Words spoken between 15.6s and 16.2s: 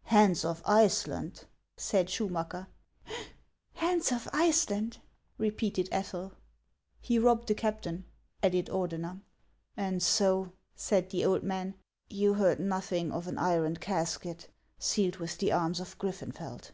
of